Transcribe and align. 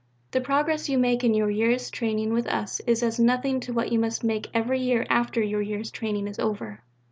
The 0.31 0.41
progress 0.41 0.89
you 0.89 0.97
make 0.97 1.23
in 1.23 1.35
your 1.35 1.51
year's 1.51 1.91
training 1.91 2.33
with 2.33 2.47
us 2.47 2.79
is 2.87 3.03
as 3.03 3.19
nothing 3.19 3.59
to 3.59 3.71
what 3.71 3.91
you 3.91 3.99
must 3.99 4.23
make 4.23 4.49
every 4.51 4.79
year 4.79 5.05
after 5.11 5.43
your 5.43 5.61
year's 5.61 5.91
training 5.91 6.27
is 6.27 6.39
over. 6.39 6.81